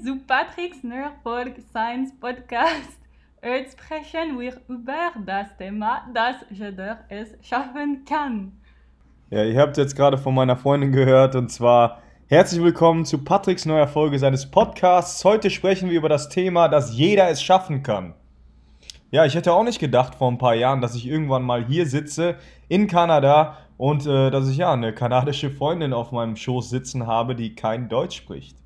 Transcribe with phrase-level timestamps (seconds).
[0.00, 2.98] zu Patricks Neuerfolg Science Podcast.
[3.44, 8.52] Heute sprechen wir über das Thema, dass jeder es schaffen kann.
[9.30, 13.66] Ja, ihr habt jetzt gerade von meiner Freundin gehört und zwar herzlich willkommen zu Patricks
[13.66, 15.24] neuer Folge seines Podcasts.
[15.24, 18.14] Heute sprechen wir über das Thema, dass jeder es schaffen kann.
[19.10, 21.86] Ja, ich hätte auch nicht gedacht vor ein paar Jahren, dass ich irgendwann mal hier
[21.86, 22.36] sitze
[22.68, 27.36] in Kanada und äh, dass ich ja eine kanadische Freundin auf meinem Schoß sitzen habe,
[27.36, 28.61] die kein Deutsch spricht.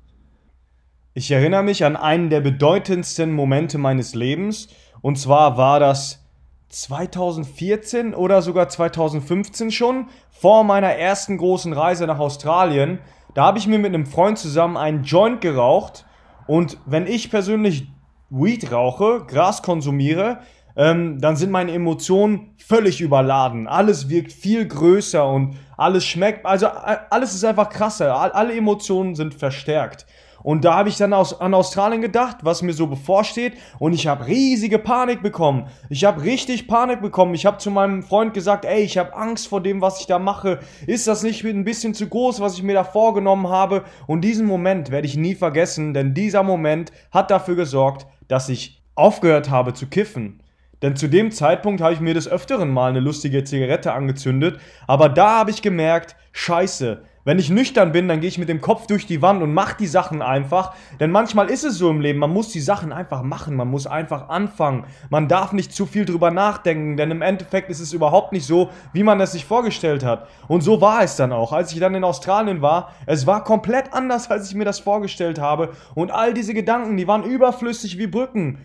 [1.17, 4.67] Ich erinnere mich an einen der bedeutendsten Momente meines Lebens
[5.01, 6.23] und zwar war das
[6.69, 12.99] 2014 oder sogar 2015 schon, vor meiner ersten großen Reise nach Australien.
[13.33, 16.05] Da habe ich mir mit einem Freund zusammen einen Joint geraucht
[16.45, 17.87] und wenn ich persönlich
[18.29, 20.41] Weed rauche, Gras konsumiere,
[20.75, 23.67] ähm, dann sind meine Emotionen völlig überladen.
[23.67, 28.35] Alles wirkt viel größer und alles schmeckt, also alles ist einfach krasser.
[28.35, 30.05] Alle Emotionen sind verstärkt.
[30.47, 33.55] Und da habe ich dann aus, an Australien gedacht, was mir so bevorsteht.
[33.79, 35.67] Und ich habe riesige Panik bekommen.
[35.89, 37.33] Ich habe richtig Panik bekommen.
[37.33, 40.19] Ich habe zu meinem Freund gesagt, ey, ich habe Angst vor dem, was ich da
[40.19, 40.59] mache.
[40.85, 43.83] Ist das nicht ein bisschen zu groß, was ich mir da vorgenommen habe?
[44.05, 48.81] Und diesen Moment werde ich nie vergessen, denn dieser Moment hat dafür gesorgt, dass ich
[48.95, 50.41] aufgehört habe zu kiffen.
[50.81, 55.09] Denn zu dem Zeitpunkt habe ich mir des Öfteren mal eine lustige Zigarette angezündet, aber
[55.09, 58.87] da habe ich gemerkt, scheiße, wenn ich nüchtern bin, dann gehe ich mit dem Kopf
[58.87, 60.73] durch die Wand und mache die Sachen einfach.
[61.01, 63.85] Denn manchmal ist es so im Leben, man muss die Sachen einfach machen, man muss
[63.85, 64.85] einfach anfangen.
[65.09, 68.69] Man darf nicht zu viel drüber nachdenken, denn im Endeffekt ist es überhaupt nicht so,
[68.93, 70.29] wie man es sich vorgestellt hat.
[70.47, 71.51] Und so war es dann auch.
[71.51, 75.37] Als ich dann in Australien war, es war komplett anders, als ich mir das vorgestellt
[75.37, 75.73] habe.
[75.95, 78.59] Und all diese Gedanken, die waren überflüssig wie Brücken.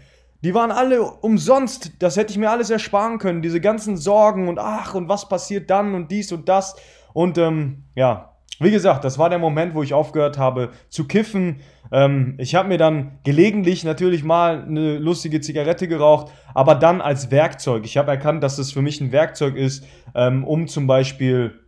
[0.44, 1.94] Die waren alle umsonst.
[1.98, 3.42] Das hätte ich mir alles ersparen können.
[3.42, 6.76] Diese ganzen Sorgen und ach, und was passiert dann und dies und das.
[7.12, 8.31] Und ähm, ja,
[8.62, 11.61] wie gesagt, das war der Moment, wo ich aufgehört habe zu kiffen.
[11.91, 17.31] Ähm, ich habe mir dann gelegentlich natürlich mal eine lustige Zigarette geraucht, aber dann als
[17.31, 17.84] Werkzeug.
[17.84, 19.84] Ich habe erkannt, dass es für mich ein Werkzeug ist,
[20.15, 21.61] ähm, um zum Beispiel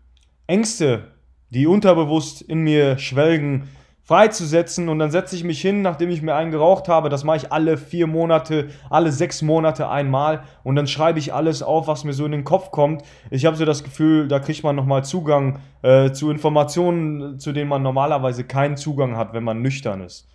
[0.47, 1.12] Ängste,
[1.50, 3.69] die unterbewusst in mir schwelgen,
[4.04, 7.09] freizusetzen und dann setze ich mich hin, nachdem ich mir einen geraucht habe.
[7.09, 11.62] Das mache ich alle vier Monate, alle sechs Monate einmal und dann schreibe ich alles
[11.62, 13.03] auf, was mir so in den Kopf kommt.
[13.31, 17.69] Ich habe so das Gefühl, da kriegt man nochmal Zugang äh, zu Informationen, zu denen
[17.69, 20.28] man normalerweise keinen Zugang hat, wenn man nüchtern ist.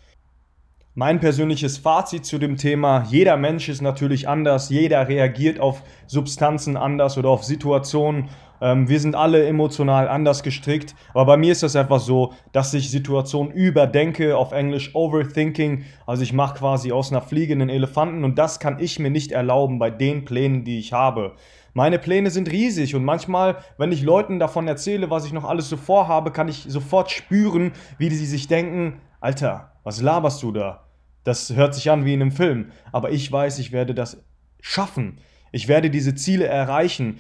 [0.96, 6.76] Mein persönliches Fazit zu dem Thema, jeder Mensch ist natürlich anders, jeder reagiert auf Substanzen
[6.76, 8.30] anders oder auf Situationen
[8.62, 12.74] ähm, wir sind alle emotional anders gestrickt, aber bei mir ist das einfach so, dass
[12.74, 15.84] ich Situationen überdenke, auf Englisch Overthinking.
[16.06, 19.80] Also ich mache quasi aus einer fliegenden Elefanten und das kann ich mir nicht erlauben
[19.80, 21.36] bei den Plänen, die ich habe.
[21.74, 25.70] Meine Pläne sind riesig und manchmal, wenn ich Leuten davon erzähle, was ich noch alles
[25.70, 30.86] so vorhabe, kann ich sofort spüren, wie sie sich denken, Alter, was laberst du da?
[31.24, 34.24] Das hört sich an wie in einem Film, aber ich weiß, ich werde das
[34.60, 35.20] schaffen.
[35.52, 37.20] Ich werde diese Ziele erreichen.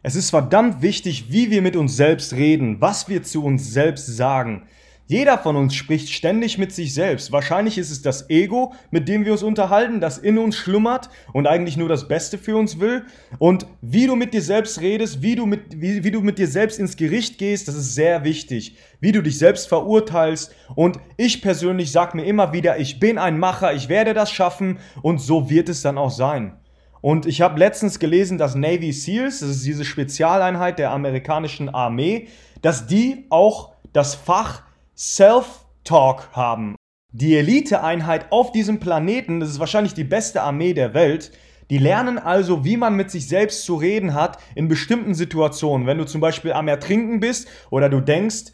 [0.00, 4.06] Es ist verdammt wichtig, wie wir mit uns selbst reden, was wir zu uns selbst
[4.06, 4.62] sagen.
[5.08, 7.32] Jeder von uns spricht ständig mit sich selbst.
[7.32, 11.48] Wahrscheinlich ist es das Ego, mit dem wir uns unterhalten, das in uns schlummert und
[11.48, 13.06] eigentlich nur das Beste für uns will.
[13.38, 16.46] Und wie du mit dir selbst redest, wie du mit, wie, wie du mit dir
[16.46, 18.76] selbst ins Gericht gehst, das ist sehr wichtig.
[19.00, 20.54] Wie du dich selbst verurteilst.
[20.76, 24.78] Und ich persönlich sage mir immer wieder, ich bin ein Macher, ich werde das schaffen
[25.02, 26.52] und so wird es dann auch sein.
[27.00, 32.28] Und ich habe letztens gelesen, dass Navy SEALs, das ist diese Spezialeinheit der amerikanischen Armee,
[32.62, 34.62] dass die auch das Fach
[34.96, 36.74] Self-Talk haben.
[37.12, 41.32] Die Eliteeinheit auf diesem Planeten, das ist wahrscheinlich die beste Armee der Welt,
[41.70, 45.86] die lernen also, wie man mit sich selbst zu reden hat in bestimmten Situationen.
[45.86, 48.52] Wenn du zum Beispiel am Ertrinken bist oder du denkst,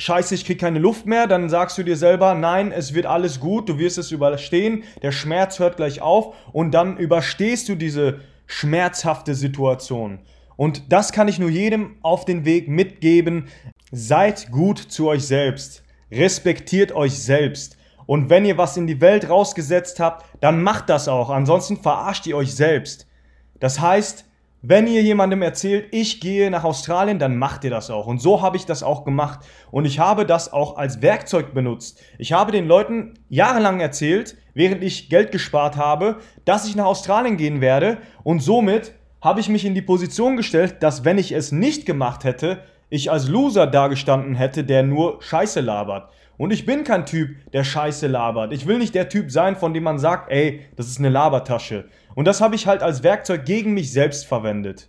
[0.00, 3.38] scheiße, ich krieg keine Luft mehr, dann sagst du dir selber, nein, es wird alles
[3.38, 8.20] gut, du wirst es überstehen, der Schmerz hört gleich auf und dann überstehst du diese
[8.46, 10.18] schmerzhafte Situation.
[10.56, 13.48] Und das kann ich nur jedem auf den Weg mitgeben.
[13.92, 15.82] Seid gut zu euch selbst.
[16.10, 17.76] Respektiert euch selbst.
[18.06, 21.30] Und wenn ihr was in die Welt rausgesetzt habt, dann macht das auch.
[21.30, 23.06] Ansonsten verarscht ihr euch selbst.
[23.58, 24.26] Das heißt,
[24.62, 28.06] wenn ihr jemandem erzählt, ich gehe nach Australien, dann macht ihr das auch.
[28.06, 29.40] Und so habe ich das auch gemacht.
[29.70, 32.02] Und ich habe das auch als Werkzeug benutzt.
[32.18, 37.38] Ich habe den Leuten jahrelang erzählt, während ich Geld gespart habe, dass ich nach Australien
[37.38, 37.98] gehen werde.
[38.22, 38.92] Und somit
[39.22, 43.10] habe ich mich in die Position gestellt, dass wenn ich es nicht gemacht hätte, ich
[43.10, 46.10] als Loser dagestanden hätte, der nur Scheiße labert.
[46.36, 48.52] Und ich bin kein Typ, der Scheiße labert.
[48.52, 51.84] Ich will nicht der Typ sein, von dem man sagt, ey, das ist eine Labertasche.
[52.14, 54.88] Und das habe ich halt als Werkzeug gegen mich selbst verwendet.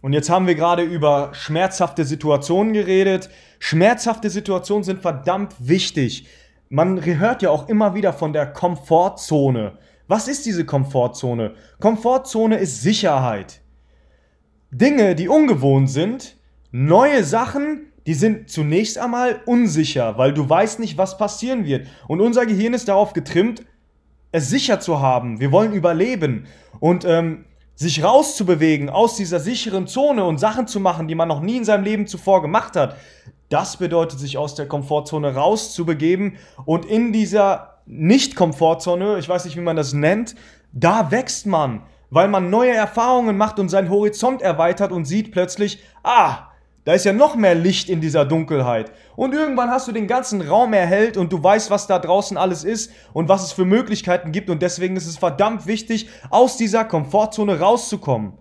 [0.00, 3.30] Und jetzt haben wir gerade über schmerzhafte Situationen geredet.
[3.60, 6.26] Schmerzhafte Situationen sind verdammt wichtig.
[6.68, 9.78] man hört ja auch immer wieder von der Komfortzone.
[10.08, 11.54] Was ist diese Komfortzone?
[11.78, 13.60] Komfortzone ist Sicherheit.
[14.70, 16.36] Dinge, die ungewohnt sind,
[16.70, 21.86] neue Sachen, die sind zunächst einmal unsicher, weil du weißt nicht, was passieren wird.
[22.08, 23.62] Und unser Gehirn ist darauf getrimmt,
[24.32, 25.38] es sicher zu haben.
[25.38, 26.46] Wir wollen überleben.
[26.80, 27.44] Und ähm,
[27.74, 31.64] sich rauszubewegen aus dieser sicheren Zone und Sachen zu machen, die man noch nie in
[31.64, 32.96] seinem Leben zuvor gemacht hat,
[33.48, 39.62] das bedeutet, sich aus der Komfortzone rauszubegeben und in dieser Nicht-Komfortzone, ich weiß nicht, wie
[39.62, 40.34] man das nennt,
[40.72, 45.82] da wächst man, weil man neue Erfahrungen macht und seinen Horizont erweitert und sieht plötzlich,
[46.02, 46.51] ah,
[46.84, 48.90] da ist ja noch mehr Licht in dieser Dunkelheit.
[49.14, 52.64] Und irgendwann hast du den ganzen Raum erhellt und du weißt, was da draußen alles
[52.64, 54.50] ist und was es für Möglichkeiten gibt.
[54.50, 58.32] Und deswegen ist es verdammt wichtig, aus dieser Komfortzone rauszukommen.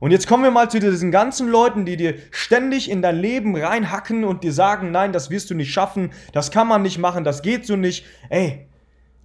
[0.00, 3.54] Und jetzt kommen wir mal zu diesen ganzen Leuten, die dir ständig in dein Leben
[3.54, 7.22] reinhacken und dir sagen, nein, das wirst du nicht schaffen, das kann man nicht machen,
[7.22, 8.04] das geht so nicht.
[8.28, 8.66] Ey,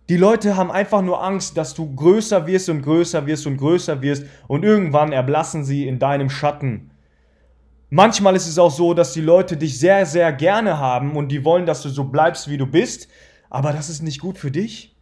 [0.10, 4.02] die Leute haben einfach nur Angst, dass du größer wirst und größer wirst und größer
[4.02, 6.92] wirst und irgendwann erblassen sie in deinem Schatten.
[7.90, 11.46] Manchmal ist es auch so, dass die Leute dich sehr, sehr gerne haben und die
[11.46, 13.08] wollen, dass du so bleibst, wie du bist,
[13.50, 14.94] aber das ist nicht gut für dich.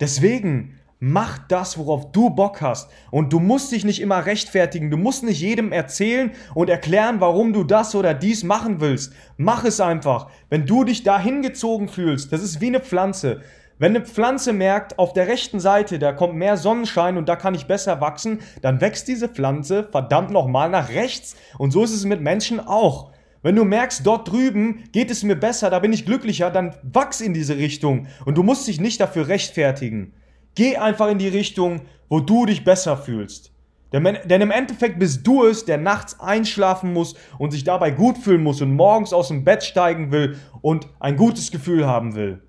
[0.00, 2.90] Deswegen mach das, worauf du Bock hast.
[3.10, 7.52] Und du musst dich nicht immer rechtfertigen, du musst nicht jedem erzählen und erklären, warum
[7.52, 9.12] du das oder dies machen willst.
[9.36, 10.28] Mach es einfach.
[10.48, 13.42] Wenn du dich da hingezogen fühlst, das ist wie eine Pflanze.
[13.82, 17.56] Wenn eine Pflanze merkt, auf der rechten Seite, da kommt mehr Sonnenschein und da kann
[17.56, 21.34] ich besser wachsen, dann wächst diese Pflanze verdammt nochmal nach rechts.
[21.58, 23.10] Und so ist es mit Menschen auch.
[23.42, 27.20] Wenn du merkst, dort drüben geht es mir besser, da bin ich glücklicher, dann wachs
[27.20, 30.14] in diese Richtung und du musst dich nicht dafür rechtfertigen.
[30.54, 33.50] Geh einfach in die Richtung, wo du dich besser fühlst.
[33.92, 38.44] Denn, im Endeffekt bist du es, der nachts einschlafen muss und sich dabei gut fühlen
[38.44, 42.42] muss und morgens aus dem Bett steigen will und ein gutes Gefühl haben will.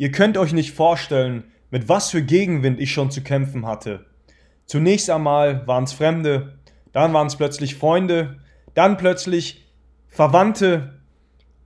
[0.00, 4.06] Ihr könnt euch nicht vorstellen, mit was für Gegenwind ich schon zu kämpfen hatte.
[4.64, 6.60] Zunächst einmal waren es Fremde,
[6.92, 8.38] dann waren es plötzlich Freunde,
[8.74, 9.66] dann plötzlich
[10.06, 11.00] Verwandte.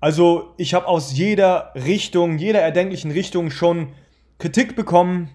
[0.01, 3.93] Also ich habe aus jeder Richtung, jeder erdenklichen Richtung schon
[4.39, 5.29] Kritik bekommen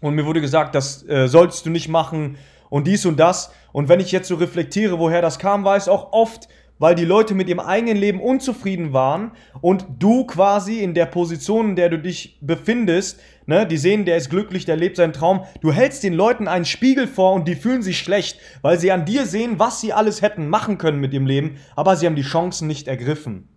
[0.00, 2.38] und mir wurde gesagt, das äh, solltest du nicht machen
[2.70, 3.52] und dies und das.
[3.72, 6.48] Und wenn ich jetzt so reflektiere, woher das kam, war es auch oft
[6.78, 11.70] weil die Leute mit ihrem eigenen Leben unzufrieden waren und du quasi in der Position,
[11.70, 15.44] in der du dich befindest, ne, die sehen, der ist glücklich, der lebt seinen Traum,
[15.60, 19.04] du hältst den Leuten einen Spiegel vor und die fühlen sich schlecht, weil sie an
[19.04, 22.22] dir sehen, was sie alles hätten machen können mit ihrem Leben, aber sie haben die
[22.22, 23.48] Chancen nicht ergriffen.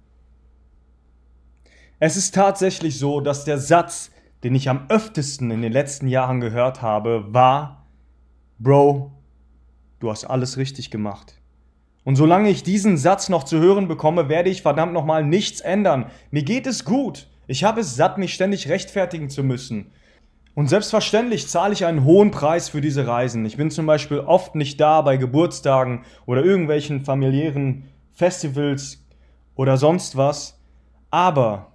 [1.99, 4.11] Es ist tatsächlich so, dass der Satz,
[4.43, 7.87] den ich am öftesten in den letzten Jahren gehört habe, war,
[8.59, 9.11] Bro,
[9.99, 11.39] du hast alles richtig gemacht.
[12.07, 16.05] Und solange ich diesen Satz noch zu hören bekomme, werde ich verdammt nochmal nichts ändern.
[16.31, 17.27] Mir geht es gut.
[17.47, 19.87] Ich habe es satt, mich ständig rechtfertigen zu müssen.
[20.55, 23.45] Und selbstverständlich zahle ich einen hohen Preis für diese Reisen.
[23.45, 27.83] Ich bin zum Beispiel oft nicht da bei Geburtstagen oder irgendwelchen familiären
[28.13, 29.05] Festivals
[29.55, 30.61] oder sonst was.
[31.11, 31.73] Aber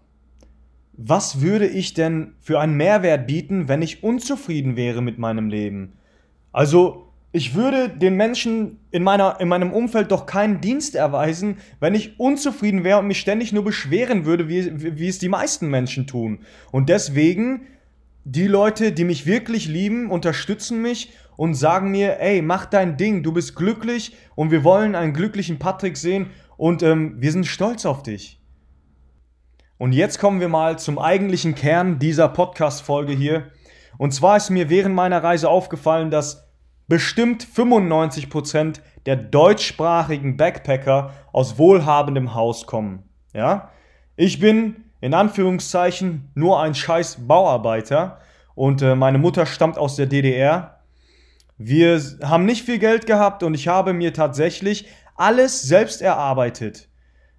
[0.94, 5.98] was würde ich denn für einen Mehrwert bieten, wenn ich unzufrieden wäre mit meinem Leben?
[6.52, 11.94] Also ich würde den Menschen in, meiner, in meinem Umfeld doch keinen Dienst erweisen, wenn
[11.94, 16.06] ich unzufrieden wäre und mich ständig nur beschweren würde, wie, wie es die meisten Menschen
[16.06, 16.40] tun.
[16.72, 17.62] Und deswegen,
[18.24, 23.22] die Leute, die mich wirklich lieben, unterstützen mich und sagen mir, ey, mach dein Ding,
[23.22, 26.26] du bist glücklich und wir wollen einen glücklichen Patrick sehen
[26.58, 28.40] und ähm, wir sind stolz auf dich.
[29.78, 33.50] Und jetzt kommen wir mal zum eigentlichen Kern dieser Podcast-Folge hier.
[33.96, 36.51] Und zwar ist mir während meiner Reise aufgefallen, dass
[36.92, 43.04] bestimmt 95% der deutschsprachigen Backpacker aus wohlhabendem Haus kommen.
[43.32, 43.70] Ja?
[44.14, 48.18] Ich bin in Anführungszeichen nur ein scheiß Bauarbeiter
[48.54, 50.82] und äh, meine Mutter stammt aus der DDR.
[51.56, 56.90] Wir haben nicht viel Geld gehabt und ich habe mir tatsächlich alles selbst erarbeitet.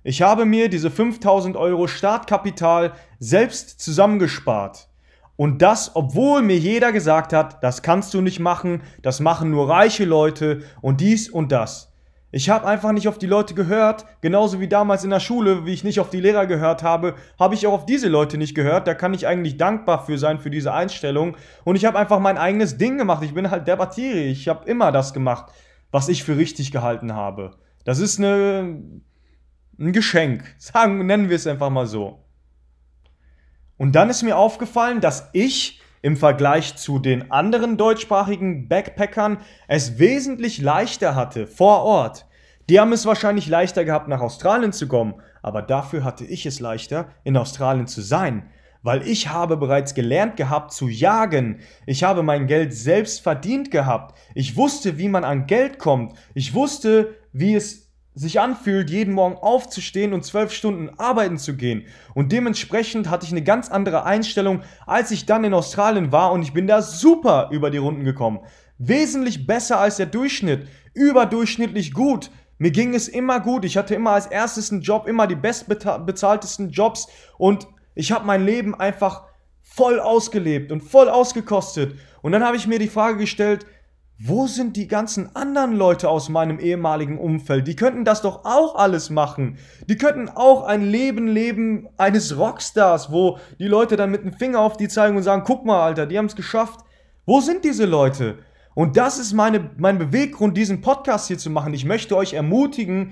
[0.02, 4.90] Ich habe mir diese 5000 Euro Startkapital selbst zusammengespart.
[5.36, 9.70] Und das, obwohl mir jeder gesagt hat, das kannst du nicht machen, das machen nur
[9.70, 11.94] reiche Leute und dies und das.
[12.36, 15.74] Ich habe einfach nicht auf die Leute gehört, genauso wie damals in der Schule, wie
[15.74, 18.88] ich nicht auf die Lehrer gehört habe, habe ich auch auf diese Leute nicht gehört.
[18.88, 21.38] Da kann ich eigentlich dankbar für sein, für diese Einstellung.
[21.64, 23.22] Und ich habe einfach mein eigenes Ding gemacht.
[23.24, 24.32] Ich bin halt der Batterie.
[24.32, 25.52] Ich habe immer das gemacht,
[25.92, 27.52] was ich für richtig gehalten habe.
[27.86, 28.82] Das ist eine,
[29.80, 30.44] ein Geschenk.
[30.58, 32.24] Sagen, nennen wir es einfach mal so.
[33.84, 40.00] Und dann ist mir aufgefallen, dass ich im Vergleich zu den anderen deutschsprachigen Backpackern es
[40.00, 42.26] wesentlich leichter hatte vor Ort.
[42.70, 46.62] Die haben es wahrscheinlich leichter gehabt, nach Australien zu kommen, aber dafür hatte ich es
[46.62, 48.50] leichter, in Australien zu sein.
[48.84, 51.60] Weil ich habe bereits gelernt gehabt zu jagen.
[51.86, 54.18] Ich habe mein Geld selbst verdient gehabt.
[54.34, 56.14] Ich wusste, wie man an Geld kommt.
[56.34, 61.86] Ich wusste, wie es sich anfühlt, jeden Morgen aufzustehen und zwölf Stunden arbeiten zu gehen.
[62.14, 66.44] Und dementsprechend hatte ich eine ganz andere Einstellung, als ich dann in Australien war und
[66.44, 68.40] ich bin da super über die Runden gekommen.
[68.78, 70.68] Wesentlich besser als der Durchschnitt.
[70.94, 72.30] Überdurchschnittlich gut.
[72.58, 73.66] Mir ging es immer gut.
[73.66, 78.46] Ich hatte immer als erstes einen Job, immer die bestbezahltesten Jobs und ich habe mein
[78.46, 79.24] Leben einfach
[79.62, 81.98] voll ausgelebt und voll ausgekostet.
[82.22, 83.66] Und dann habe ich mir die Frage gestellt,
[84.26, 87.68] wo sind die ganzen anderen Leute aus meinem ehemaligen Umfeld?
[87.68, 89.58] Die könnten das doch auch alles machen.
[89.90, 94.60] Die könnten auch ein Leben leben eines Rockstars, wo die Leute dann mit dem Finger
[94.60, 96.80] auf die zeigen und sagen, guck mal, Alter, die haben es geschafft.
[97.26, 98.38] Wo sind diese Leute?
[98.76, 101.74] Und das ist meine, mein Beweggrund, diesen Podcast hier zu machen.
[101.74, 103.12] Ich möchte euch ermutigen,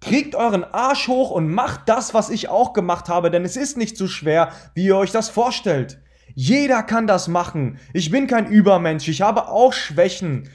[0.00, 3.76] kriegt euren Arsch hoch und macht das, was ich auch gemacht habe, denn es ist
[3.76, 5.98] nicht so schwer, wie ihr euch das vorstellt.
[6.34, 7.78] Jeder kann das machen.
[7.92, 9.08] Ich bin kein Übermensch.
[9.08, 10.48] Ich habe auch Schwächen.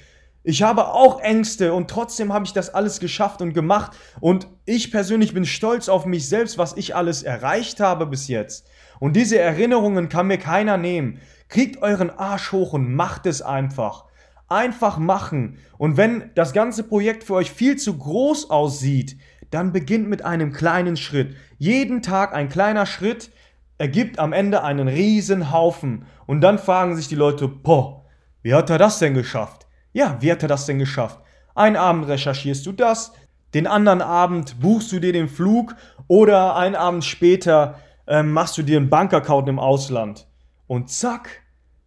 [0.43, 3.97] Ich habe auch Ängste und trotzdem habe ich das alles geschafft und gemacht.
[4.21, 8.67] Und ich persönlich bin stolz auf mich selbst, was ich alles erreicht habe bis jetzt.
[8.99, 11.19] Und diese Erinnerungen kann mir keiner nehmen.
[11.49, 14.05] Kriegt euren Arsch hoch und macht es einfach.
[14.47, 15.57] Einfach machen.
[15.77, 19.17] Und wenn das ganze Projekt für euch viel zu groß aussieht,
[19.51, 21.35] dann beginnt mit einem kleinen Schritt.
[21.57, 23.31] Jeden Tag ein kleiner Schritt
[23.77, 26.05] ergibt am Ende einen riesen Haufen.
[26.25, 28.05] Und dann fragen sich die Leute, boah,
[28.41, 29.67] wie hat er das denn geschafft?
[29.93, 31.19] Ja, wie hat er das denn geschafft?
[31.55, 33.13] Einen Abend recherchierst du das,
[33.53, 35.75] den anderen Abend buchst du dir den Flug
[36.07, 40.27] oder einen Abend später äh, machst du dir einen Bankaccount im Ausland.
[40.67, 41.41] Und zack,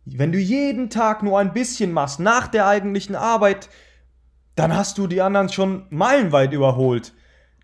[0.05, 3.69] wenn du jeden Tag nur ein bisschen machst nach der eigentlichen Arbeit,
[4.57, 7.13] dann hast du die anderen schon meilenweit überholt.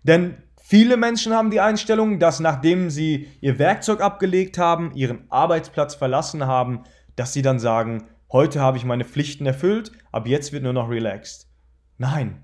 [0.03, 0.37] Denn
[0.69, 6.45] Viele Menschen haben die Einstellung, dass nachdem sie ihr Werkzeug abgelegt haben, ihren Arbeitsplatz verlassen
[6.45, 6.83] haben,
[7.15, 10.89] dass sie dann sagen, heute habe ich meine Pflichten erfüllt, ab jetzt wird nur noch
[10.89, 11.47] relaxed.
[11.97, 12.43] Nein,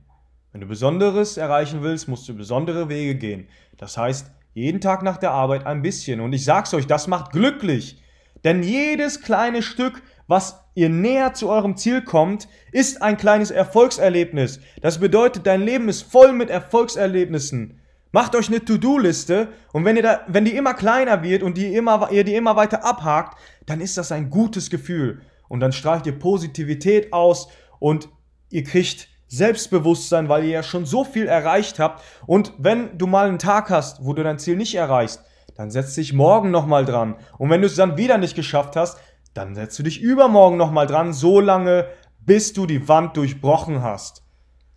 [0.53, 3.49] wenn du Besonderes erreichen willst, musst du besondere Wege gehen.
[3.75, 6.21] Das heißt, jeden Tag nach der Arbeit ein bisschen.
[6.21, 8.01] Und ich sag's euch, das macht glücklich.
[8.45, 14.61] Denn jedes kleine Stück, was ihr näher zu eurem Ziel kommt, ist ein kleines Erfolgserlebnis.
[14.81, 17.81] Das bedeutet, dein Leben ist voll mit Erfolgserlebnissen.
[18.15, 21.73] Macht euch eine To-Do-Liste und wenn ihr da, wenn die immer kleiner wird und die
[21.73, 25.23] immer, ihr die immer weiter abhakt, dann ist das ein gutes Gefühl.
[25.49, 27.47] Und dann strahlt ihr Positivität aus
[27.79, 28.09] und
[28.51, 32.03] ihr kriegt Selbstbewusstsein, weil ihr ja schon so viel erreicht habt.
[32.27, 35.23] Und wenn du mal einen Tag hast, wo du dein Ziel nicht erreichst,
[35.55, 37.15] dann setz dich morgen nochmal dran.
[37.39, 38.99] Und wenn du es dann wieder nicht geschafft hast,
[39.33, 41.87] dann setzt du dich übermorgen nochmal dran, so lange,
[42.19, 44.21] bis du die Wand durchbrochen hast.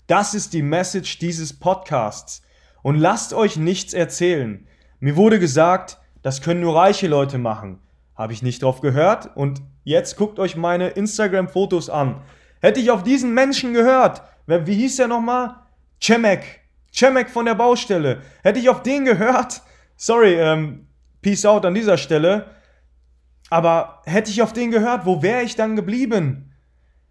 [0.07, 2.41] Das ist die Message dieses Podcasts.
[2.87, 4.65] Und lasst euch nichts erzählen.
[5.01, 7.81] Mir wurde gesagt, das können nur reiche Leute machen.
[8.15, 12.23] Habe ich nicht drauf gehört und jetzt guckt euch meine Instagram-Fotos an.
[12.61, 15.57] Hätte ich auf diesen Menschen gehört, wie hieß der nochmal?
[16.01, 16.61] Cemek.
[16.95, 18.23] Cemek von der Baustelle.
[18.45, 19.63] Hätte ich auf den gehört,
[19.97, 20.87] sorry, ähm,
[21.23, 22.53] peace out an dieser Stelle,
[23.51, 26.55] aber hätte ich auf den gehört, wo wäre ich dann geblieben?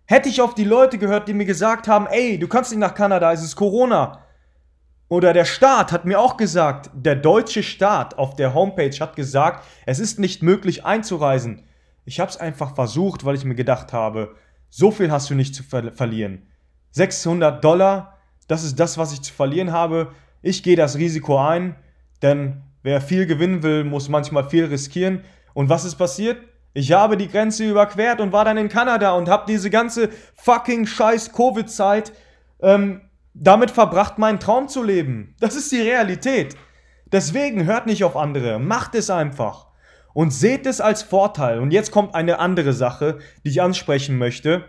[0.06, 2.96] Hätte ich auf die Leute gehört, die mir gesagt haben, ey, du kannst nicht nach
[2.96, 4.22] Kanada, es ist Corona.
[5.08, 9.64] Oder der Staat hat mir auch gesagt, der deutsche Staat auf der Homepage hat gesagt,
[9.86, 11.64] es ist nicht möglich einzureisen.
[12.06, 14.36] Ich habe es einfach versucht, weil ich mir gedacht habe,
[14.70, 16.48] so viel hast du nicht zu ver verlieren.
[16.92, 20.12] 600 Dollar, das ist das, was ich zu verlieren habe.
[20.42, 21.76] Ich gehe das Risiko ein,
[22.22, 25.24] denn wer viel gewinnen will, muss manchmal viel riskieren.
[25.54, 26.38] Und was ist passiert?
[26.74, 30.86] Ich habe die Grenze überquert und war dann in Kanada und habe diese ganze fucking
[30.86, 32.12] scheiß Covid-Zeit
[32.62, 33.02] ähm,
[33.36, 35.36] damit verbracht, meinen Traum zu leben.
[35.40, 36.56] Das ist die Realität.
[37.12, 39.68] Deswegen hört nicht auf andere, macht es einfach.
[40.14, 41.60] Und seht es als Vorteil.
[41.60, 44.64] Und jetzt kommt eine andere Sache, die ich ansprechen möchte.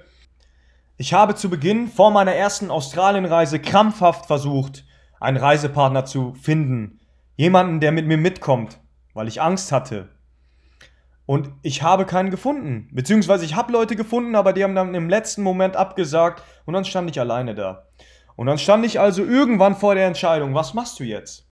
[0.97, 4.85] Ich habe zu Beginn vor meiner ersten Australienreise krampfhaft versucht,
[5.21, 6.99] einen Reisepartner zu finden.
[7.37, 8.81] Jemanden, der mit mir mitkommt,
[9.15, 10.09] weil ich Angst hatte.
[11.27, 12.89] Und ich habe keinen gefunden.
[12.93, 16.85] Beziehungsweise ich habe Leute gefunden, aber die haben dann im letzten Moment abgesagt und dann
[16.85, 17.87] stand ich alleine da.
[18.37, 21.49] Und dann stand ich also irgendwann vor der Entscheidung, was machst du jetzt?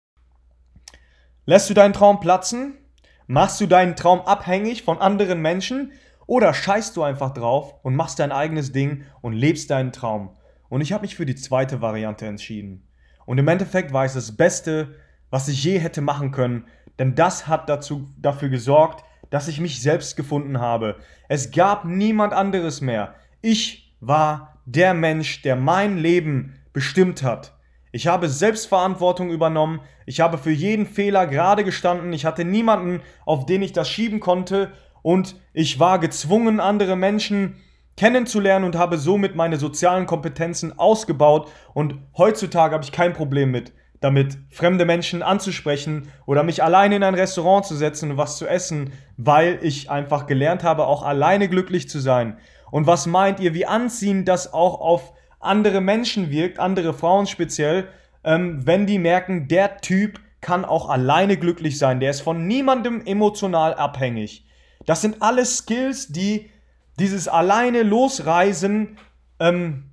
[1.44, 2.78] Lässt du deinen Traum platzen?
[3.26, 5.92] Machst du deinen Traum abhängig von anderen Menschen?
[6.26, 10.36] Oder scheißt du einfach drauf und machst dein eigenes Ding und lebst deinen Traum?
[10.68, 12.86] Und ich habe mich für die zweite Variante entschieden.
[13.26, 14.94] Und im Endeffekt war es das Beste,
[15.30, 16.66] was ich je hätte machen können,
[16.98, 20.96] denn das hat dazu, dafür gesorgt, dass ich mich selbst gefunden habe.
[21.28, 23.14] Es gab niemand anderes mehr.
[23.40, 27.54] Ich war der Mensch, der mein Leben bestimmt hat.
[27.90, 29.80] Ich habe Selbstverantwortung übernommen.
[30.06, 32.12] Ich habe für jeden Fehler gerade gestanden.
[32.12, 34.70] Ich hatte niemanden, auf den ich das schieben konnte.
[35.02, 37.56] Und ich war gezwungen, andere Menschen
[37.96, 41.50] kennenzulernen und habe somit meine sozialen Kompetenzen ausgebaut.
[41.74, 47.02] Und heutzutage habe ich kein Problem mit, damit fremde Menschen anzusprechen oder mich alleine in
[47.02, 51.48] ein Restaurant zu setzen und was zu essen, weil ich einfach gelernt habe, auch alleine
[51.48, 52.38] glücklich zu sein.
[52.70, 57.88] Und was meint ihr, wie anziehend das auch auf andere Menschen wirkt, andere Frauen speziell,
[58.24, 63.02] ähm, wenn die merken, der Typ kann auch alleine glücklich sein, der ist von niemandem
[63.04, 64.46] emotional abhängig.
[64.86, 66.50] Das sind alles Skills, die
[66.98, 68.98] dieses alleine Losreisen,
[69.40, 69.90] ähm,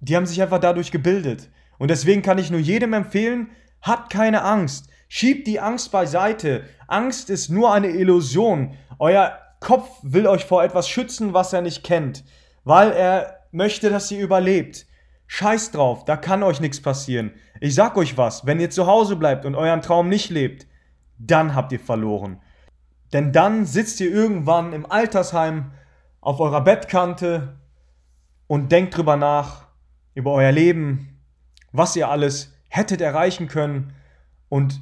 [0.00, 1.48] die haben sich einfach dadurch gebildet.
[1.78, 4.88] Und deswegen kann ich nur jedem empfehlen, habt keine Angst.
[5.08, 6.64] Schiebt die Angst beiseite.
[6.86, 8.74] Angst ist nur eine Illusion.
[8.98, 12.24] Euer Kopf will euch vor etwas schützen, was er nicht kennt,
[12.64, 14.86] weil er möchte, dass ihr überlebt.
[15.26, 17.32] Scheiß drauf, da kann euch nichts passieren.
[17.60, 20.66] Ich sag euch was, wenn ihr zu Hause bleibt und euren Traum nicht lebt,
[21.18, 22.40] dann habt ihr verloren.
[23.12, 25.72] Denn dann sitzt ihr irgendwann im Altersheim
[26.20, 27.60] auf eurer Bettkante
[28.46, 29.68] und denkt drüber nach,
[30.14, 31.20] über euer Leben,
[31.72, 33.94] was ihr alles hättet erreichen können
[34.48, 34.80] und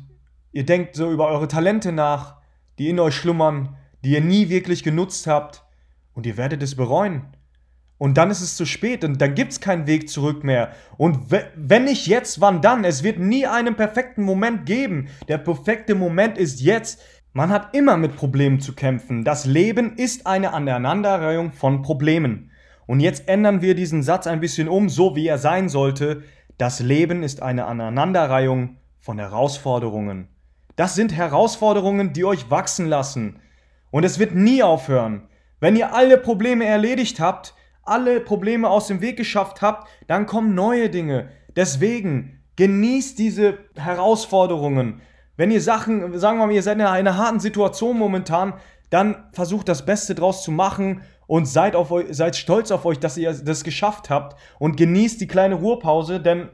[0.52, 2.36] ihr denkt so über eure Talente nach,
[2.78, 5.64] die in euch schlummern, die ihr nie wirklich genutzt habt
[6.12, 7.36] und ihr werdet es bereuen.
[8.00, 10.72] Und dann ist es zu spät und dann gibt es keinen Weg zurück mehr.
[10.96, 12.82] Und wenn nicht jetzt, wann dann?
[12.82, 15.08] Es wird nie einen perfekten Moment geben.
[15.28, 17.02] Der perfekte Moment ist jetzt.
[17.34, 19.22] Man hat immer mit Problemen zu kämpfen.
[19.22, 22.50] Das Leben ist eine Aneinanderreihung von Problemen.
[22.86, 26.22] Und jetzt ändern wir diesen Satz ein bisschen um, so wie er sein sollte.
[26.56, 30.28] Das Leben ist eine Aneinanderreihung von Herausforderungen.
[30.74, 33.40] Das sind Herausforderungen, die euch wachsen lassen.
[33.90, 35.28] Und es wird nie aufhören.
[35.60, 37.54] Wenn ihr alle Probleme erledigt habt,
[37.90, 41.30] alle Probleme aus dem Weg geschafft habt, dann kommen neue Dinge.
[41.56, 45.00] Deswegen genießt diese Herausforderungen.
[45.36, 48.54] Wenn ihr Sachen, sagen wir mal, ihr seid in einer harten Situation momentan,
[48.90, 52.98] dann versucht das Beste draus zu machen und seid, auf euch, seid stolz auf euch,
[52.98, 56.48] dass ihr das geschafft habt und genießt die kleine Ruhepause, denn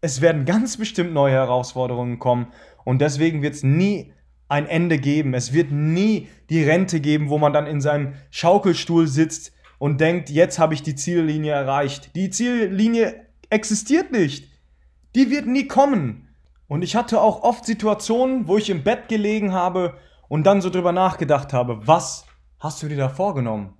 [0.00, 2.52] es werden ganz bestimmt neue Herausforderungen kommen
[2.84, 4.12] und deswegen wird es nie
[4.48, 5.34] ein Ende geben.
[5.34, 10.30] Es wird nie die Rente geben, wo man dann in seinem Schaukelstuhl sitzt und denkt,
[10.30, 12.14] jetzt habe ich die Ziellinie erreicht.
[12.16, 14.52] Die Ziellinie existiert nicht.
[15.14, 16.28] Die wird nie kommen.
[16.66, 19.94] Und ich hatte auch oft Situationen, wo ich im Bett gelegen habe
[20.28, 22.26] und dann so drüber nachgedacht habe, was
[22.58, 23.74] hast du dir da vorgenommen?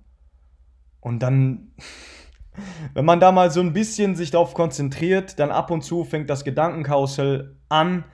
[0.99, 1.73] Und dann,
[2.93, 6.29] wenn man da mal so ein bisschen sich darauf konzentriert, dann ab und zu fängt
[6.29, 8.05] das Gedankenkarussell an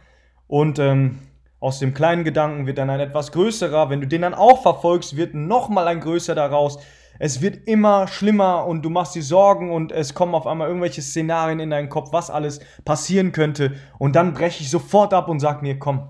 [0.47, 1.19] und ähm,
[1.59, 3.89] aus dem kleinen Gedanken wird dann ein etwas größerer.
[3.89, 6.77] Wenn du den dann auch verfolgst, wird nochmal ein größer daraus
[7.19, 11.01] es wird immer schlimmer und du machst dir Sorgen und es kommen auf einmal irgendwelche
[11.01, 13.75] Szenarien in deinen Kopf, was alles passieren könnte.
[13.97, 16.09] Und dann breche ich sofort ab und sag mir, komm,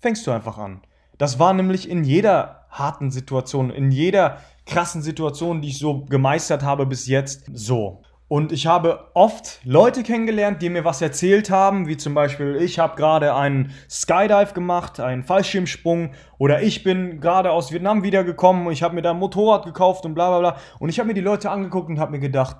[0.00, 0.82] fängst du einfach an.
[1.18, 6.62] Das war nämlich in jeder harten Situation, in jeder krassen Situation, die ich so gemeistert
[6.62, 8.02] habe bis jetzt, so.
[8.30, 12.78] Und ich habe oft Leute kennengelernt, die mir was erzählt haben, wie zum Beispiel, ich
[12.78, 18.84] habe gerade einen Skydive gemacht, einen Fallschirmsprung, oder ich bin gerade aus Vietnam wiedergekommen, ich
[18.84, 20.60] habe mir da ein Motorrad gekauft und bla bla bla.
[20.78, 22.58] Und ich habe mir die Leute angeguckt und habe mir gedacht,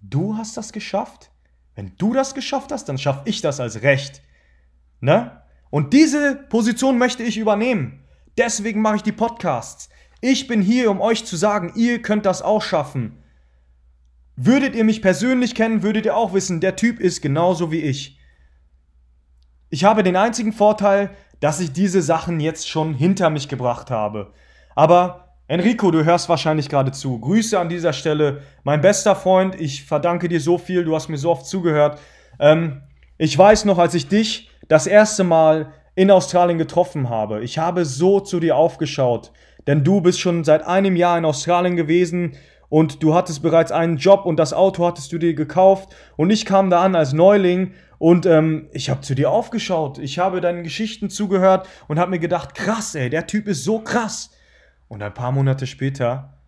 [0.00, 1.32] du hast das geschafft?
[1.74, 4.22] Wenn du das geschafft hast, dann schaffe ich das als Recht.
[5.00, 5.42] Ne?
[5.70, 8.04] Und diese Position möchte ich übernehmen.
[8.38, 9.88] Deswegen mache ich die Podcasts.
[10.20, 13.24] Ich bin hier, um euch zu sagen, ihr könnt das auch schaffen.
[14.36, 18.18] Würdet ihr mich persönlich kennen, würdet ihr auch wissen, der Typ ist genauso wie ich.
[19.68, 24.32] Ich habe den einzigen Vorteil, dass ich diese Sachen jetzt schon hinter mich gebracht habe.
[24.74, 27.18] Aber Enrico, du hörst wahrscheinlich gerade zu.
[27.18, 28.42] Grüße an dieser Stelle.
[28.62, 31.98] Mein bester Freund, ich verdanke dir so viel, du hast mir so oft zugehört.
[32.38, 32.82] Ähm,
[33.18, 37.84] ich weiß noch, als ich dich das erste Mal in Australien getroffen habe, ich habe
[37.84, 39.32] so zu dir aufgeschaut.
[39.66, 42.36] Denn du bist schon seit einem Jahr in Australien gewesen
[42.70, 46.46] und du hattest bereits einen Job und das Auto hattest du dir gekauft und ich
[46.46, 50.62] kam da an als Neuling und ähm, ich habe zu dir aufgeschaut, ich habe deinen
[50.62, 54.30] Geschichten zugehört und habe mir gedacht, krass, ey, der Typ ist so krass.
[54.88, 56.38] Und ein paar Monate später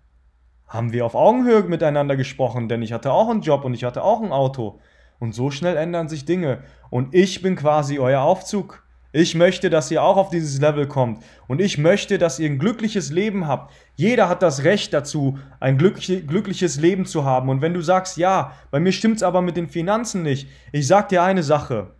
[0.66, 4.02] haben wir auf Augenhöhe miteinander gesprochen, denn ich hatte auch einen Job und ich hatte
[4.02, 4.80] auch ein Auto.
[5.18, 6.64] Und so schnell ändern sich Dinge.
[6.88, 8.82] Und ich bin quasi euer Aufzug.
[9.14, 11.22] Ich möchte, dass ihr auch auf dieses Level kommt.
[11.46, 13.72] Und ich möchte, dass ihr ein glückliches Leben habt.
[13.94, 17.50] Jeder hat das Recht dazu, ein glückliches Leben zu haben.
[17.50, 20.86] Und wenn du sagst, ja, bei mir stimmt es aber mit den Finanzen nicht, ich
[20.86, 21.90] sag dir eine Sache.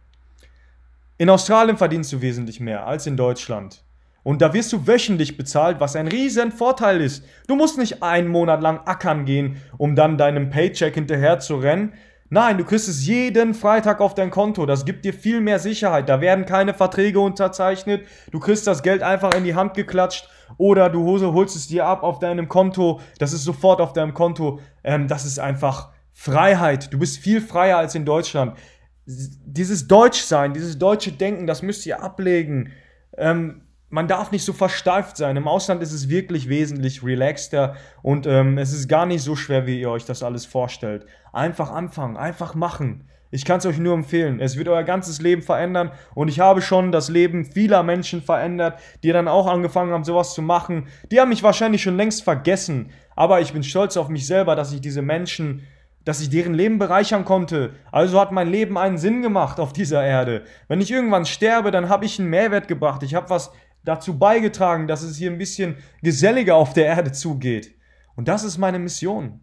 [1.19, 3.85] In Australien verdienst du wesentlich mehr als in Deutschland.
[4.25, 7.25] Und da wirst du wöchentlich bezahlt, was ein riesen Vorteil ist.
[7.49, 11.93] Du musst nicht einen Monat lang ackern gehen, um dann deinem Paycheck hinterher zu rennen.
[12.35, 14.65] Nein, du kriegst es jeden Freitag auf dein Konto.
[14.65, 16.09] Das gibt dir viel mehr Sicherheit.
[16.09, 18.07] Da werden keine Verträge unterzeichnet.
[18.31, 22.03] Du kriegst das Geld einfach in die Hand geklatscht oder du holst es dir ab
[22.03, 23.01] auf deinem Konto.
[23.19, 24.61] Das ist sofort auf deinem Konto.
[24.83, 26.91] Ähm, das ist einfach Freiheit.
[26.91, 28.57] Du bist viel freier als in Deutschland.
[29.05, 32.73] Dieses Deutschsein, dieses deutsche Denken, das müsst ihr ablegen.
[33.19, 33.61] Ähm,
[33.93, 35.37] man darf nicht so versteift sein.
[35.37, 39.67] Im Ausland ist es wirklich wesentlich relaxter und ähm, es ist gar nicht so schwer,
[39.67, 41.05] wie ihr euch das alles vorstellt.
[41.31, 43.07] Einfach anfangen, einfach machen.
[43.31, 44.41] Ich kann es euch nur empfehlen.
[44.41, 48.79] Es wird euer ganzes Leben verändern und ich habe schon das Leben vieler Menschen verändert,
[49.03, 50.89] die dann auch angefangen haben, sowas zu machen.
[51.11, 54.73] Die haben mich wahrscheinlich schon längst vergessen, aber ich bin stolz auf mich selber, dass
[54.73, 55.63] ich diese Menschen
[56.05, 57.75] dass ich deren Leben bereichern konnte.
[57.93, 60.43] Also hat mein Leben einen Sinn gemacht auf dieser Erde.
[60.67, 63.05] Wenn ich irgendwann sterbe, dann habe ich einen Mehrwert gebracht.
[63.05, 63.53] Ich habe was
[63.85, 67.75] dazu beigetragen, dass es hier ein bisschen geselliger auf der Erde zugeht.
[68.15, 69.41] Und das ist meine Mission.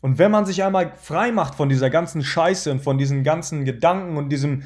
[0.00, 3.64] Und wenn man sich einmal frei macht von dieser ganzen Scheiße und von diesen ganzen
[3.64, 4.62] Gedanken und diesem,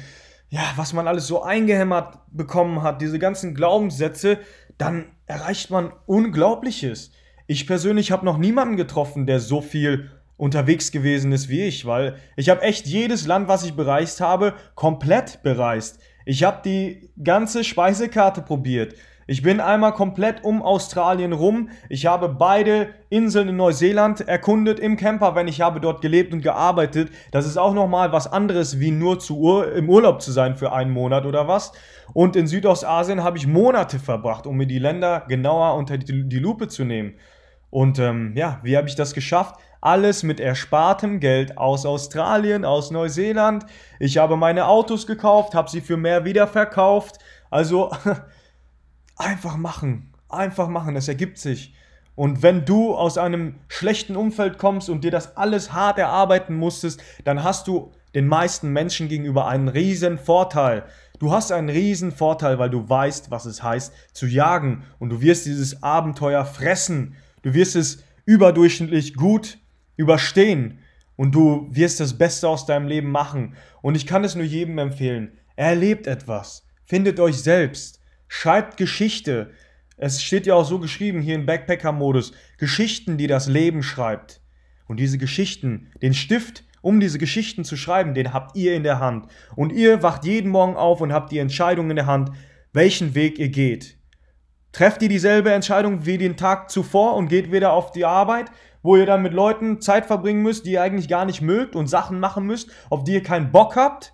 [0.49, 4.39] ja, was man alles so eingehämmert bekommen hat, diese ganzen Glaubenssätze,
[4.77, 7.11] dann erreicht man Unglaubliches.
[7.47, 12.17] Ich persönlich habe noch niemanden getroffen, der so viel unterwegs gewesen ist wie ich, weil
[12.35, 15.99] ich habe echt jedes Land, was ich bereist habe, komplett bereist.
[16.25, 18.95] Ich habe die ganze Speisekarte probiert.
[19.25, 21.69] Ich bin einmal komplett um Australien rum.
[21.87, 26.41] Ich habe beide Inseln in Neuseeland erkundet im Camper, wenn ich habe dort gelebt und
[26.41, 27.09] gearbeitet.
[27.31, 30.73] Das ist auch nochmal was anderes, wie nur zu Ur im Urlaub zu sein für
[30.73, 31.71] einen Monat oder was.
[32.13, 36.39] Und in Südostasien habe ich Monate verbracht, um mir die Länder genauer unter die, die
[36.39, 37.13] Lupe zu nehmen.
[37.73, 39.55] Und ähm, ja, wie habe ich das geschafft?
[39.81, 43.65] Alles mit erspartem Geld aus Australien, aus Neuseeland.
[43.99, 47.17] Ich habe meine Autos gekauft, habe sie für mehr wieder verkauft.
[47.49, 47.91] Also
[49.17, 51.73] einfach machen, einfach machen, es ergibt sich.
[52.13, 57.01] Und wenn du aus einem schlechten Umfeld kommst und dir das alles hart erarbeiten musstest,
[57.23, 60.83] dann hast du den meisten Menschen gegenüber einen riesen Vorteil.
[61.17, 65.21] Du hast einen riesen Vorteil, weil du weißt, was es heißt zu jagen und du
[65.21, 67.15] wirst dieses Abenteuer fressen.
[67.43, 69.59] Du wirst es überdurchschnittlich gut
[69.95, 70.79] überstehen
[71.15, 73.55] und du wirst das Beste aus deinem Leben machen.
[73.81, 75.33] Und ich kann es nur jedem empfehlen.
[75.55, 76.65] Erlebt etwas.
[76.83, 78.01] Findet euch selbst.
[78.27, 79.51] Schreibt Geschichte.
[79.97, 82.31] Es steht ja auch so geschrieben hier im Backpacker-Modus.
[82.57, 84.41] Geschichten, die das Leben schreibt.
[84.87, 88.99] Und diese Geschichten, den Stift, um diese Geschichten zu schreiben, den habt ihr in der
[88.99, 89.27] Hand.
[89.55, 92.31] Und ihr wacht jeden Morgen auf und habt die Entscheidung in der Hand,
[92.73, 93.97] welchen Weg ihr geht.
[94.73, 98.51] Trefft ihr dieselbe Entscheidung wie den Tag zuvor und geht wieder auf die Arbeit
[98.83, 101.87] wo ihr dann mit Leuten Zeit verbringen müsst, die ihr eigentlich gar nicht mögt und
[101.87, 104.13] Sachen machen müsst, auf die ihr keinen Bock habt,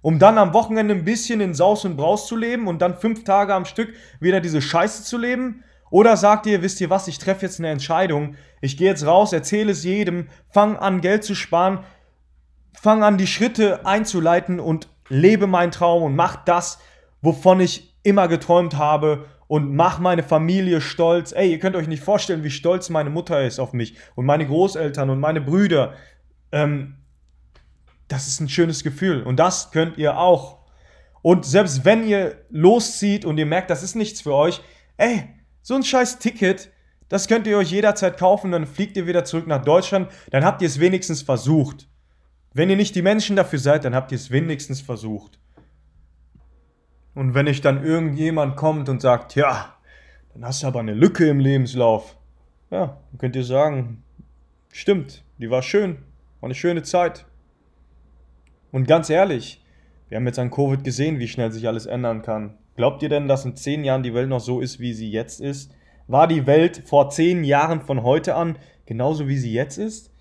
[0.00, 3.24] um dann am Wochenende ein bisschen in Saus und Braus zu leben und dann fünf
[3.24, 5.64] Tage am Stück wieder diese Scheiße zu leben?
[5.90, 9.32] Oder sagt ihr, wisst ihr was, ich treffe jetzt eine Entscheidung, ich gehe jetzt raus,
[9.32, 11.80] erzähle es jedem, fang an Geld zu sparen,
[12.72, 16.78] fang an die Schritte einzuleiten und lebe meinen Traum und mach das,
[17.20, 21.32] wovon ich immer geträumt habe und mach meine Familie stolz.
[21.32, 24.46] Ey, ihr könnt euch nicht vorstellen, wie stolz meine Mutter ist auf mich und meine
[24.46, 25.94] Großeltern und meine Brüder.
[26.52, 26.96] Ähm,
[28.08, 30.58] das ist ein schönes Gefühl und das könnt ihr auch.
[31.22, 34.60] Und selbst wenn ihr loszieht und ihr merkt, das ist nichts für euch,
[34.98, 35.24] ey,
[35.62, 36.70] so ein scheiß Ticket,
[37.08, 40.60] das könnt ihr euch jederzeit kaufen, dann fliegt ihr wieder zurück nach Deutschland, dann habt
[40.60, 41.88] ihr es wenigstens versucht.
[42.52, 45.38] Wenn ihr nicht die Menschen dafür seid, dann habt ihr es wenigstens versucht.
[47.14, 49.76] Und wenn ich dann irgendjemand kommt und sagt, ja,
[50.32, 52.16] dann hast du aber eine Lücke im Lebenslauf.
[52.70, 54.02] Ja, dann könnt ihr sagen,
[54.72, 55.96] stimmt, die war schön,
[56.40, 57.24] war eine schöne Zeit.
[58.72, 59.64] Und ganz ehrlich,
[60.08, 62.58] wir haben jetzt an Covid gesehen, wie schnell sich alles ändern kann.
[62.76, 65.40] Glaubt ihr denn, dass in zehn Jahren die Welt noch so ist, wie sie jetzt
[65.40, 65.72] ist?
[66.08, 70.12] War die Welt vor zehn Jahren von heute an genauso, wie sie jetzt ist?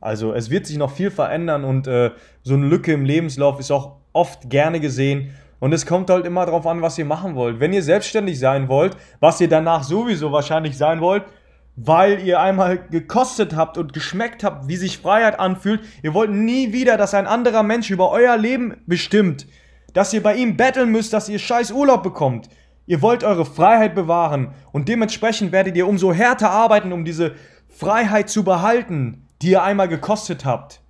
[0.00, 2.10] Also es wird sich noch viel verändern und äh,
[2.42, 6.46] so eine Lücke im Lebenslauf ist auch oft gerne gesehen und es kommt halt immer
[6.46, 7.60] darauf an, was ihr machen wollt.
[7.60, 11.24] Wenn ihr selbstständig sein wollt, was ihr danach sowieso wahrscheinlich sein wollt,
[11.76, 16.72] weil ihr einmal gekostet habt und geschmeckt habt, wie sich Freiheit anfühlt, ihr wollt nie
[16.72, 19.46] wieder, dass ein anderer Mensch über euer Leben bestimmt,
[19.92, 22.48] dass ihr bei ihm betteln müsst, dass ihr scheiß Urlaub bekommt.
[22.86, 27.32] Ihr wollt eure Freiheit bewahren und dementsprechend werdet ihr umso härter arbeiten, um diese
[27.68, 30.83] Freiheit zu behalten, die ihr einmal gekostet habt.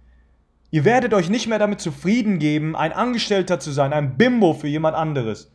[0.74, 4.66] Ihr werdet euch nicht mehr damit zufrieden geben, ein Angestellter zu sein, ein Bimbo für
[4.66, 5.52] jemand anderes.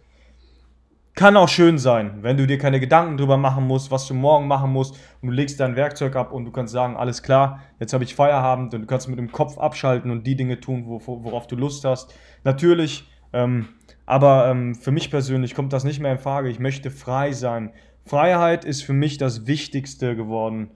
[1.13, 4.47] Kann auch schön sein, wenn du dir keine Gedanken drüber machen musst, was du morgen
[4.47, 7.91] machen musst und du legst dein Werkzeug ab und du kannst sagen, alles klar, jetzt
[7.91, 11.47] habe ich Feierabend und du kannst mit dem Kopf abschalten und die Dinge tun, worauf
[11.47, 12.15] du Lust hast.
[12.45, 13.03] Natürlich,
[13.33, 13.67] ähm,
[14.05, 16.47] aber ähm, für mich persönlich kommt das nicht mehr in Frage.
[16.47, 17.73] Ich möchte frei sein.
[18.05, 20.71] Freiheit ist für mich das Wichtigste geworden.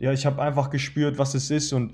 [0.00, 1.92] Ja, ich habe einfach gespürt, was es ist und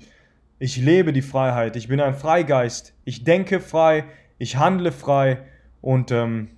[0.63, 1.75] Ich lebe die Freiheit.
[1.75, 2.93] Ich bin ein Freigeist.
[3.03, 4.05] Ich denke frei.
[4.37, 5.39] Ich handle frei.
[5.81, 6.49] Und ähm,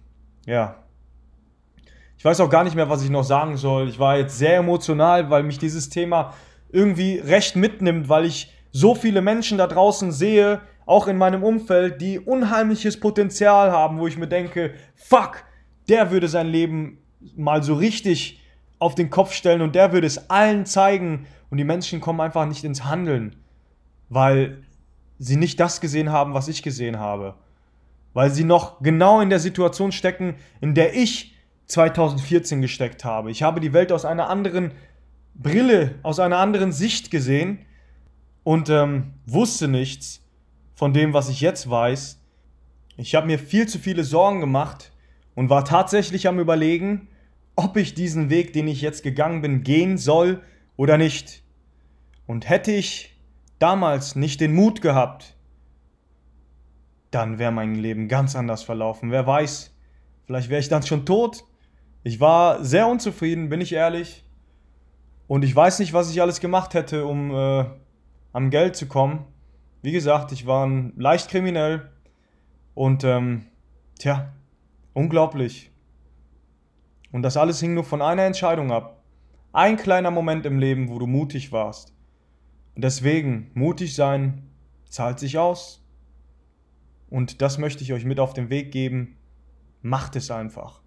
[0.45, 0.83] ja.
[2.17, 3.87] Ich weiß auch gar nicht mehr, was ich noch sagen soll.
[3.87, 6.33] Ich war jetzt sehr emotional, weil mich dieses Thema
[6.69, 12.01] irgendwie recht mitnimmt, weil ich so viele Menschen da draußen sehe, auch in meinem Umfeld,
[12.01, 15.45] die unheimliches Potenzial haben, wo ich mir denke, fuck,
[15.87, 16.97] der würde sein Leben
[17.37, 18.41] mal so richtig
[18.79, 22.45] auf den Kopf stellen und der würde es allen zeigen und die Menschen kommen einfach
[22.45, 23.37] nicht ins Handeln,
[24.13, 24.63] weil
[25.19, 27.35] sie nicht das gesehen haben, was ich gesehen habe.
[28.13, 31.35] Weil sie noch genau in der Situation stecken, in der ich
[31.67, 33.31] 2014 gesteckt habe.
[33.31, 34.71] Ich habe die Welt aus einer anderen
[35.33, 37.59] Brille, aus einer anderen Sicht gesehen
[38.43, 40.21] und ähm, wusste nichts
[40.75, 42.19] von dem, was ich jetzt weiß.
[42.97, 44.91] Ich habe mir viel zu viele Sorgen gemacht
[45.33, 47.07] und war tatsächlich am Überlegen,
[47.55, 50.41] ob ich diesen Weg, den ich jetzt gegangen bin, gehen soll
[50.75, 51.41] oder nicht.
[52.27, 53.12] Und hätte ich
[53.63, 55.37] damals nicht den Mut gehabt,
[57.11, 59.09] dann wäre mein Leben ganz anders verlaufen.
[59.09, 59.73] Wer weiß,
[60.25, 61.45] vielleicht wäre ich dann schon tot.
[62.03, 64.25] Ich war sehr unzufrieden, bin ich ehrlich.
[65.27, 67.65] Und ich weiß nicht, was ich alles gemacht hätte, um äh,
[68.33, 69.23] am Geld zu kommen.
[69.81, 71.89] Wie gesagt, ich war leicht kriminell
[72.73, 73.45] und ähm,
[73.97, 74.33] tja,
[74.91, 75.71] unglaublich.
[77.13, 79.01] Und das alles hing nur von einer Entscheidung ab.
[79.53, 81.92] Ein kleiner Moment im Leben, wo du mutig warst.
[82.75, 84.49] Deswegen, mutig sein
[84.85, 85.85] zahlt sich aus.
[87.09, 89.17] Und das möchte ich euch mit auf den Weg geben.
[89.81, 90.81] Macht es einfach.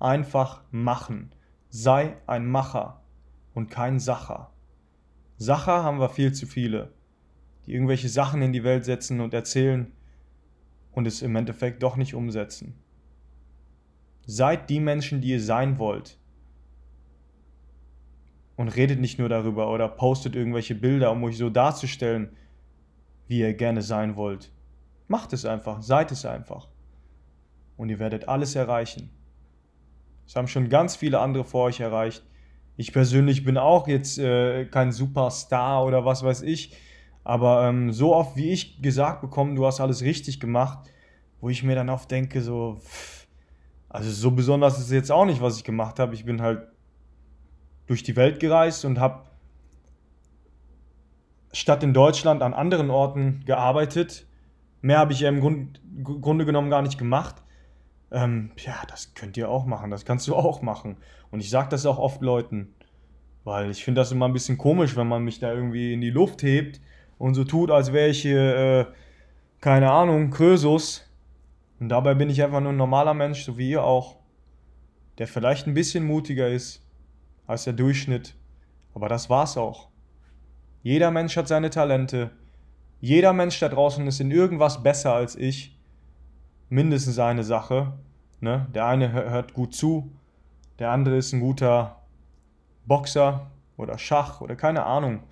[0.00, 1.32] Einfach machen.
[1.68, 3.02] Sei ein Macher
[3.54, 4.50] und kein Sacher.
[5.38, 6.92] Sacher haben wir viel zu viele,
[7.66, 9.92] die irgendwelche Sachen in die Welt setzen und erzählen
[10.92, 12.74] und es im Endeffekt doch nicht umsetzen.
[14.26, 16.18] Seid die Menschen, die ihr sein wollt.
[18.56, 22.30] Und redet nicht nur darüber oder postet irgendwelche Bilder, um euch so darzustellen,
[23.28, 24.50] wie ihr gerne sein wollt.
[25.08, 26.68] Macht es einfach, seid es einfach.
[27.76, 29.10] Und ihr werdet alles erreichen.
[30.26, 32.24] Es haben schon ganz viele andere vor euch erreicht.
[32.76, 36.76] Ich persönlich bin auch jetzt äh, kein Superstar oder was weiß ich.
[37.24, 40.90] Aber ähm, so oft wie ich gesagt bekomme, du hast alles richtig gemacht,
[41.40, 43.26] wo ich mir dann oft denke, so, pff,
[43.88, 46.14] also so besonders ist es jetzt auch nicht, was ich gemacht habe.
[46.14, 46.68] Ich bin halt
[47.86, 49.26] durch die Welt gereist und habe
[51.52, 54.26] statt in Deutschland an anderen Orten gearbeitet.
[54.82, 57.36] Mehr habe ich ja im Grund, Grunde genommen gar nicht gemacht.
[58.10, 60.96] Ähm, ja, das könnt ihr auch machen, das kannst du auch machen.
[61.30, 62.74] Und ich sage das auch oft Leuten,
[63.44, 66.10] weil ich finde das immer ein bisschen komisch, wenn man mich da irgendwie in die
[66.10, 66.80] Luft hebt
[67.18, 68.86] und so tut, als wäre ich hier, äh,
[69.60, 71.08] keine Ahnung, Krösus
[71.80, 74.16] und dabei bin ich einfach nur ein normaler Mensch, so wie ihr auch,
[75.18, 76.85] der vielleicht ein bisschen mutiger ist
[77.46, 78.34] als der Durchschnitt.
[78.94, 79.88] Aber das war's auch.
[80.82, 82.30] Jeder Mensch hat seine Talente.
[83.00, 85.76] Jeder Mensch da draußen ist in irgendwas besser als ich.
[86.68, 87.92] Mindestens eine Sache.
[88.40, 88.66] Ne?
[88.74, 90.12] Der eine hört gut zu,
[90.78, 92.02] der andere ist ein guter
[92.84, 95.22] Boxer oder Schach oder keine Ahnung.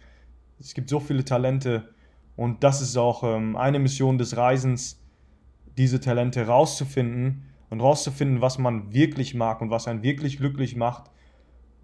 [0.58, 1.94] Es gibt so viele Talente
[2.36, 5.00] und das ist auch ähm, eine Mission des Reisens,
[5.76, 11.10] diese Talente rauszufinden und rauszufinden, was man wirklich mag und was einen wirklich glücklich macht,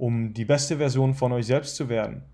[0.01, 2.25] um die beste Version von euch selbst zu werden.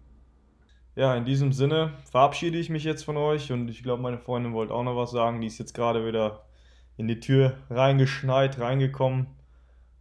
[0.95, 4.55] Ja, in diesem Sinne verabschiede ich mich jetzt von euch und ich glaube, meine Freundin
[4.55, 5.41] wollte auch noch was sagen.
[5.41, 6.47] Die ist jetzt gerade wieder
[6.97, 9.27] in die Tür reingeschneit, reingekommen.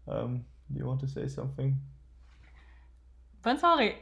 [0.06, 1.82] Um, do you want to say something?
[3.42, 3.94] Bonne soirée.